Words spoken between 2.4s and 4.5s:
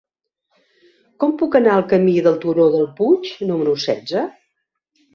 Turó del Puig número setze?